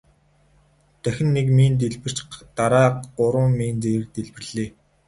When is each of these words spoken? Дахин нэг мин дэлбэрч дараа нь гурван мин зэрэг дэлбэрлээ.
Дахин 1.01 1.29
нэг 1.35 1.47
мин 1.57 1.73
дэлбэрч 1.81 2.17
дараа 2.57 2.89
нь 2.93 3.01
гурван 3.17 3.49
мин 3.59 3.75
зэрэг 3.83 4.09
дэлбэрлээ. 4.15 4.69